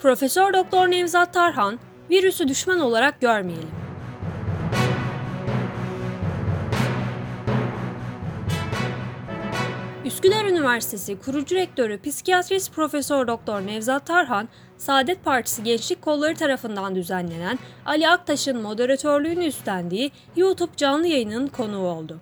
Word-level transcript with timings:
Profesör 0.00 0.52
Doktor 0.52 0.90
Nevzat 0.90 1.34
Tarhan, 1.34 1.78
virüsü 2.10 2.48
düşman 2.48 2.80
olarak 2.80 3.20
görmeyelim. 3.20 3.70
Üsküdar 10.04 10.44
Üniversitesi 10.44 11.18
kurucu 11.20 11.54
rektörü 11.54 12.00
psikiyatrist 12.02 12.74
Profesör 12.74 13.26
Doktor 13.26 13.60
Nevzat 13.60 14.06
Tarhan, 14.06 14.48
Saadet 14.76 15.24
Partisi 15.24 15.62
Gençlik 15.62 16.02
Kolları 16.02 16.34
tarafından 16.34 16.94
düzenlenen 16.94 17.58
Ali 17.86 18.08
Aktaş'ın 18.08 18.62
moderatörlüğünü 18.62 19.44
üstlendiği 19.44 20.10
YouTube 20.36 20.72
canlı 20.76 21.06
yayının 21.06 21.46
konuğu 21.46 21.86
oldu. 21.86 22.20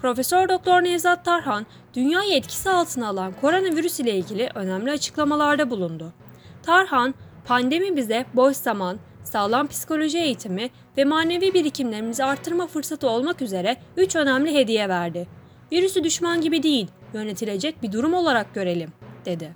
Profesör 0.00 0.48
Doktor 0.48 0.84
Nevzat 0.84 1.24
Tarhan, 1.24 1.66
dünyayı 1.94 2.32
etkisi 2.34 2.70
altına 2.70 3.08
alan 3.08 3.32
koronavirüs 3.40 4.00
ile 4.00 4.14
ilgili 4.14 4.50
önemli 4.54 4.90
açıklamalarda 4.90 5.70
bulundu. 5.70 6.12
Tarhan, 6.62 7.14
pandemi 7.44 7.96
bize 7.96 8.26
boş 8.34 8.56
zaman, 8.56 8.98
sağlam 9.24 9.66
psikoloji 9.66 10.18
eğitimi 10.18 10.70
ve 10.96 11.04
manevi 11.04 11.54
birikimlerimizi 11.54 12.24
arttırma 12.24 12.66
fırsatı 12.66 13.08
olmak 13.08 13.42
üzere 13.42 13.76
üç 13.96 14.16
önemli 14.16 14.54
hediye 14.54 14.88
verdi. 14.88 15.28
Virüsü 15.72 16.04
düşman 16.04 16.40
gibi 16.40 16.62
değil, 16.62 16.88
yönetilecek 17.14 17.82
bir 17.82 17.92
durum 17.92 18.14
olarak 18.14 18.54
görelim, 18.54 18.92
dedi. 19.24 19.52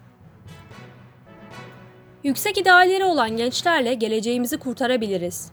Yüksek 2.24 2.58
idealleri 2.58 3.04
olan 3.04 3.36
gençlerle 3.36 3.94
geleceğimizi 3.94 4.58
kurtarabiliriz. 4.58 5.50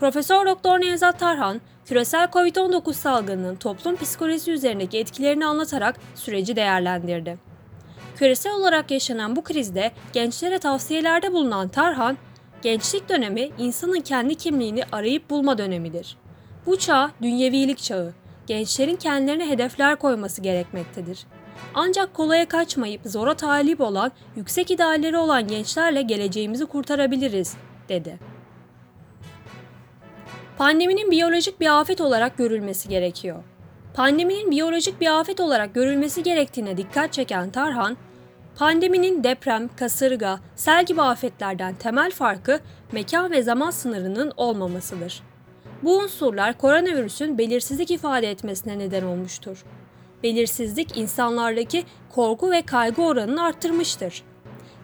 Profesör 0.00 0.46
Doktor 0.46 0.80
Nevzat 0.80 1.18
Tarhan, 1.18 1.60
küresel 1.84 2.24
COVID-19 2.24 2.92
salgınının 2.92 3.56
toplum 3.56 3.96
psikolojisi 3.96 4.50
üzerindeki 4.50 4.98
etkilerini 4.98 5.46
anlatarak 5.46 5.96
süreci 6.14 6.56
değerlendirdi. 6.56 7.47
Küresel 8.18 8.52
olarak 8.52 8.90
yaşanan 8.90 9.36
bu 9.36 9.44
krizde 9.44 9.92
gençlere 10.12 10.58
tavsiyelerde 10.58 11.32
bulunan 11.32 11.68
Tarhan, 11.68 12.18
gençlik 12.62 13.08
dönemi 13.08 13.50
insanın 13.58 14.00
kendi 14.00 14.34
kimliğini 14.34 14.82
arayıp 14.92 15.30
bulma 15.30 15.58
dönemidir. 15.58 16.16
Bu 16.66 16.78
çağ 16.78 17.10
dünyevilik 17.22 17.78
çağı, 17.78 18.14
gençlerin 18.46 18.96
kendilerine 18.96 19.48
hedefler 19.48 19.96
koyması 19.96 20.42
gerekmektedir. 20.42 21.26
Ancak 21.74 22.14
kolaya 22.14 22.48
kaçmayıp 22.48 23.00
zora 23.04 23.34
talip 23.34 23.80
olan, 23.80 24.12
yüksek 24.36 24.70
idealleri 24.70 25.18
olan 25.18 25.48
gençlerle 25.48 26.02
geleceğimizi 26.02 26.66
kurtarabiliriz, 26.66 27.56
dedi. 27.88 28.18
Pandeminin 30.56 31.10
biyolojik 31.10 31.60
bir 31.60 31.80
afet 31.80 32.00
olarak 32.00 32.38
görülmesi 32.38 32.88
gerekiyor. 32.88 33.42
Pandeminin 33.94 34.50
biyolojik 34.50 35.00
bir 35.00 35.20
afet 35.20 35.40
olarak 35.40 35.74
görülmesi 35.74 36.22
gerektiğine 36.22 36.76
dikkat 36.76 37.12
çeken 37.12 37.50
Tarhan, 37.50 37.96
pandeminin 38.58 39.24
deprem, 39.24 39.70
kasırga, 39.76 40.40
sel 40.56 40.84
gibi 40.84 41.02
afetlerden 41.02 41.74
temel 41.74 42.10
farkı 42.10 42.60
mekan 42.92 43.30
ve 43.30 43.42
zaman 43.42 43.70
sınırının 43.70 44.32
olmamasıdır. 44.36 45.22
Bu 45.82 45.98
unsurlar 45.98 46.58
koronavirüsün 46.58 47.38
belirsizlik 47.38 47.90
ifade 47.90 48.30
etmesine 48.30 48.78
neden 48.78 49.02
olmuştur. 49.02 49.64
Belirsizlik 50.22 50.96
insanlardaki 50.96 51.84
korku 52.14 52.50
ve 52.50 52.62
kaygı 52.62 53.02
oranını 53.02 53.42
arttırmıştır. 53.42 54.22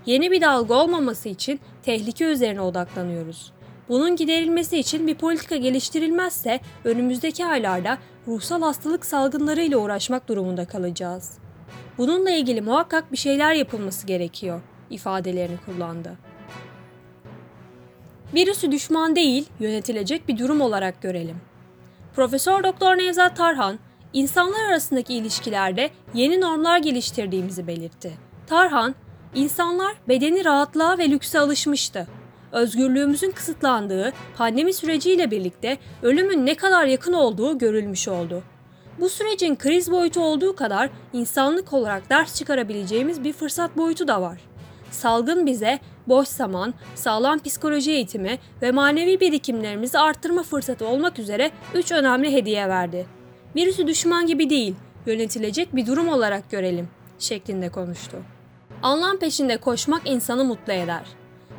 Yeni 0.06 0.31
bir 0.31 0.41
dalga 0.41 0.75
olmaması 0.75 1.28
için 1.28 1.61
tehlike 1.83 2.25
üzerine 2.25 2.61
odaklanıyoruz. 2.61 3.53
Bunun 3.88 4.16
giderilmesi 4.16 4.78
için 4.78 5.06
bir 5.06 5.14
politika 5.14 5.56
geliştirilmezse 5.56 6.61
önümüzdeki 6.84 7.47
aylarda 7.47 7.98
ruhsal 8.28 8.62
hastalık 8.62 9.06
salgınlarıyla 9.06 9.78
uğraşmak 9.78 10.28
durumunda 10.28 10.64
kalacağız. 10.64 11.44
Bununla 11.98 12.31
ilgili 12.31 12.61
muhakkak 12.61 13.12
bir 13.12 13.17
şeyler 13.17 13.53
yapılması 13.55 14.06
gerekiyor 14.06 14.61
ifadelerini 14.91 15.56
kullandı. 15.67 16.17
Virüsü 18.34 18.72
düşman 18.72 19.16
değil, 19.16 19.49
yönetilecek 19.60 20.28
bir 20.28 20.38
durum 20.38 20.60
olarak 20.60 21.03
görelim. 21.03 21.37
Profesör 22.16 22.65
Doktor 22.65 22.97
Nevzat 22.97 23.37
Tarhan, 23.37 23.78
insanlar 24.12 24.69
arasındaki 24.69 25.15
ilişkilerde 25.15 25.91
yeni 26.15 26.41
normlar 26.41 26.78
geliştirdiğimizi 26.78 27.66
belirtti. 27.66 28.12
Tarhan, 28.47 28.94
insanlar 29.34 29.94
bedeni 30.09 30.44
rahatlığa 30.44 30.99
ve 30.99 31.11
lükse 31.11 31.38
alışmıştı. 31.38 32.06
Özgürlüğümüzün 32.53 33.31
kısıtlandığı 33.31 34.12
pandemi 34.37 34.72
süreciyle 34.72 35.31
birlikte 35.31 35.78
ölümün 36.03 36.47
ne 36.47 36.55
kadar 36.55 36.87
yakın 36.87 37.12
olduğu 37.12 37.59
görülmüş 37.59 38.09
oldu. 38.09 38.43
Bu 39.00 39.09
sürecin 39.09 39.56
kriz 39.56 39.91
boyutu 39.91 40.21
olduğu 40.21 40.56
kadar 40.56 40.91
insanlık 41.12 41.72
olarak 41.72 42.10
ders 42.10 42.34
çıkarabileceğimiz 42.34 43.25
bir 43.25 43.32
fırsat 43.32 43.77
boyutu 43.77 44.09
da 44.09 44.22
var. 44.22 44.41
Salgın 44.91 45.47
bize 45.47 45.78
boş 46.06 46.28
zaman, 46.28 46.75
sağlam 46.94 47.38
psikoloji 47.38 47.91
eğitimi 47.91 48.38
ve 48.62 48.72
manevi 48.72 49.21
birikimlerimizi 49.21 49.99
arttırma 49.99 50.43
fırsatı 50.43 50.87
olmak 50.87 51.19
üzere 51.19 51.50
üç 51.75 51.93
önemli 51.93 52.32
hediye 52.32 52.69
verdi. 52.69 53.06
Virüsü 53.56 53.87
düşman 53.87 54.27
gibi 54.27 54.50
değil, 54.50 54.75
yönetilecek 55.06 55.76
bir 55.76 55.87
durum 55.87 56.09
olarak 56.09 56.50
görelim 56.50 56.88
şeklinde 57.19 57.69
konuştu. 57.69 58.16
Anlam 58.82 59.19
peşinde 59.19 59.56
koşmak 59.56 60.03
insanı 60.05 60.44
mutlu 60.44 60.72
eder. 60.72 61.03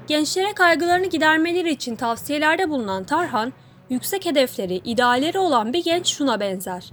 Gençlere 0.07 0.53
kaygılarını 0.53 1.05
gidermeleri 1.05 1.71
için 1.71 1.95
tavsiyelerde 1.95 2.69
bulunan 2.69 3.03
Tarhan, 3.03 3.53
yüksek 3.89 4.25
hedefleri, 4.25 4.75
idealleri 4.75 5.39
olan 5.39 5.73
bir 5.73 5.83
genç 5.83 6.07
şuna 6.07 6.39
benzer. 6.39 6.91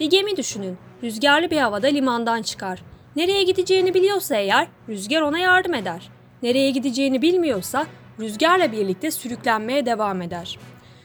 Bir 0.00 0.10
gemi 0.10 0.36
düşünün, 0.36 0.78
rüzgarlı 1.02 1.50
bir 1.50 1.58
havada 1.58 1.86
limandan 1.86 2.42
çıkar. 2.42 2.82
Nereye 3.16 3.42
gideceğini 3.42 3.94
biliyorsa 3.94 4.36
eğer, 4.36 4.68
rüzgar 4.88 5.20
ona 5.20 5.38
yardım 5.38 5.74
eder. 5.74 6.08
Nereye 6.42 6.70
gideceğini 6.70 7.22
bilmiyorsa, 7.22 7.86
rüzgarla 8.20 8.72
birlikte 8.72 9.10
sürüklenmeye 9.10 9.86
devam 9.86 10.22
eder. 10.22 10.58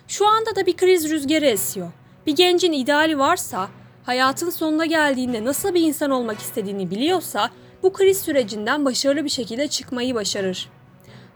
Şu 0.07 0.27
anda 0.27 0.55
da 0.55 0.65
bir 0.65 0.77
kriz 0.77 1.09
rüzgarı 1.09 1.45
esiyor. 1.45 1.91
Bir 2.27 2.35
gencin 2.35 2.71
ideali 2.71 3.19
varsa, 3.19 3.67
hayatın 4.03 4.49
sonuna 4.49 4.85
geldiğinde 4.85 5.45
nasıl 5.45 5.73
bir 5.73 5.81
insan 5.81 6.11
olmak 6.11 6.39
istediğini 6.39 6.91
biliyorsa, 6.91 7.49
bu 7.83 7.93
kriz 7.93 8.21
sürecinden 8.21 8.85
başarılı 8.85 9.23
bir 9.23 9.29
şekilde 9.29 9.67
çıkmayı 9.67 10.15
başarır. 10.15 10.69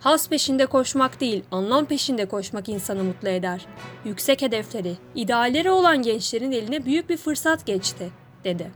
Has 0.03 0.29
peşinde 0.29 0.65
koşmak 0.65 1.21
değil, 1.21 1.43
anlam 1.51 1.85
peşinde 1.85 2.25
koşmak 2.25 2.69
insanı 2.69 3.03
mutlu 3.03 3.29
eder. 3.29 3.65
Yüksek 4.05 4.41
hedefleri, 4.41 4.93
idealleri 5.15 5.71
olan 5.71 6.01
gençlerin 6.01 6.51
eline 6.51 6.85
büyük 6.85 7.09
bir 7.09 7.17
fırsat 7.17 7.65
geçti, 7.65 8.09
dedi. 8.43 8.71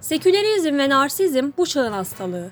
Sekülerizm 0.00 0.78
ve 0.78 0.88
narsizm 0.88 1.50
bu 1.58 1.66
çağın 1.66 1.92
hastalığı. 1.92 2.50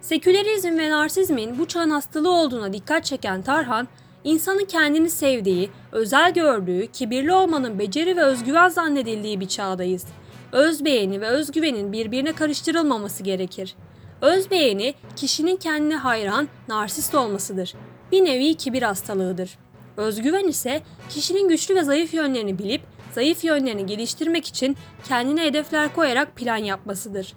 Sekülerizm 0.00 0.78
ve 0.78 0.90
narsizmin 0.90 1.58
bu 1.58 1.68
çağın 1.68 1.90
hastalığı 1.90 2.30
olduğuna 2.30 2.72
dikkat 2.72 3.04
çeken 3.04 3.42
Tarhan, 3.42 3.88
insanın 4.24 4.64
kendini 4.64 5.10
sevdiği, 5.10 5.70
özel 5.92 6.34
gördüğü, 6.34 6.86
kibirli 6.86 7.32
olmanın 7.32 7.78
beceri 7.78 8.16
ve 8.16 8.22
özgüven 8.22 8.68
zannedildiği 8.68 9.40
bir 9.40 9.48
çağdayız. 9.48 10.04
Özbeğeni 10.52 11.20
ve 11.20 11.26
özgüvenin 11.26 11.92
birbirine 11.92 12.32
karıştırılmaması 12.32 13.22
gerekir. 13.22 13.76
Özbeğeni 14.22 14.94
kişinin 15.16 15.56
kendine 15.56 15.96
hayran, 15.96 16.48
narsist 16.68 17.14
olmasıdır. 17.14 17.74
Bir 18.12 18.24
nevi 18.24 18.54
kibir 18.54 18.82
hastalığıdır. 18.82 19.58
Özgüven 19.96 20.48
ise 20.48 20.82
kişinin 21.08 21.48
güçlü 21.48 21.74
ve 21.74 21.82
zayıf 21.82 22.14
yönlerini 22.14 22.58
bilip 22.58 22.82
zayıf 23.12 23.44
yönlerini 23.44 23.86
geliştirmek 23.86 24.46
için 24.46 24.76
kendine 25.08 25.42
hedefler 25.42 25.94
koyarak 25.94 26.36
plan 26.36 26.56
yapmasıdır. 26.56 27.34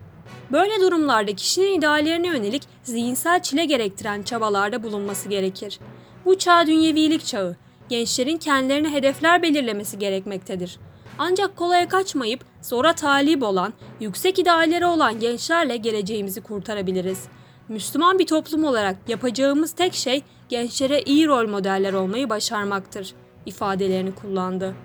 Böyle 0.52 0.82
durumlarda 0.82 1.36
kişinin 1.36 1.80
ideallerine 1.80 2.28
yönelik 2.28 2.64
zihinsel 2.84 3.44
çile 3.44 3.66
gerektiren 3.66 4.24
çabalarda 4.24 4.84
bulunması 4.84 5.30
gerekir. 5.30 5.80
Bu 6.26 6.38
çağ 6.38 6.68
dünyevilik 6.68 7.26
çağı. 7.26 7.56
Gençlerin 7.90 8.38
kendilerine 8.38 8.92
hedefler 8.92 9.42
belirlemesi 9.42 10.00
gerekmektedir. 10.00 10.80
Ancak 11.18 11.56
kolaya 11.56 11.88
kaçmayıp 11.88 12.46
zora 12.62 12.94
talip 12.94 13.44
olan, 13.44 13.74
yüksek 14.00 14.40
idealleri 14.40 14.86
olan 14.86 15.20
gençlerle 15.20 15.78
geleceğimizi 15.78 16.42
kurtarabiliriz. 16.42 17.24
Müslüman 17.70 18.20
bir 18.20 18.28
toplum 18.28 18.64
olarak 18.64 18.96
yapacağımız 19.08 19.72
tek 19.72 19.94
şey 19.94 20.24
gençlere 20.50 21.02
iyi 21.02 21.28
rol 21.28 21.50
modeller 21.50 21.94
olmayı 21.94 22.30
başarmaktır 22.30 23.14
ifadelerini 23.46 24.16
kullandı. 24.16 24.76